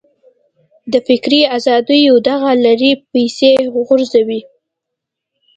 [0.91, 3.51] د فکري ازادیو دغه لړۍ پسې
[3.85, 4.39] غځوو.